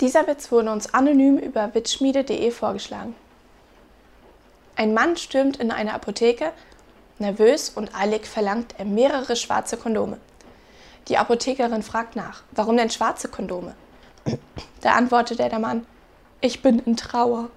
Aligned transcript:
Dieser 0.00 0.26
Witz 0.26 0.52
wurde 0.52 0.70
uns 0.70 0.92
anonym 0.92 1.38
über 1.38 1.74
witzschmiede.de 1.74 2.50
vorgeschlagen. 2.50 3.14
Ein 4.76 4.92
Mann 4.92 5.16
stürmt 5.16 5.56
in 5.56 5.70
eine 5.70 5.94
Apotheke. 5.94 6.52
Nervös 7.18 7.70
und 7.70 7.94
eilig 7.98 8.26
verlangt 8.26 8.74
er 8.76 8.84
mehrere 8.84 9.36
schwarze 9.36 9.78
Kondome. 9.78 10.18
Die 11.08 11.16
Apothekerin 11.16 11.82
fragt 11.82 12.14
nach, 12.14 12.42
warum 12.52 12.76
denn 12.76 12.90
schwarze 12.90 13.28
Kondome? 13.28 13.74
Da 14.82 14.92
antwortet 14.92 15.38
der 15.38 15.58
Mann, 15.58 15.86
ich 16.42 16.60
bin 16.60 16.78
in 16.80 16.98
Trauer. 16.98 17.48